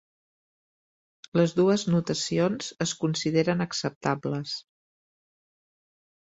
[1.39, 4.57] Les dues notacions es consideren acceptables.